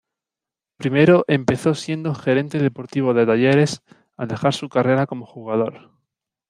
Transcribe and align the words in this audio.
Primero 0.77 1.25
empezó 1.27 1.75
siendo 1.75 2.15
Gerente 2.15 2.57
Deportivo 2.57 3.13
de 3.13 3.23
Talleres 3.27 3.83
al 4.17 4.29
dejar 4.29 4.51
su 4.55 4.67
carrera 4.67 5.05
como 5.05 5.27
jugador. 5.27 5.91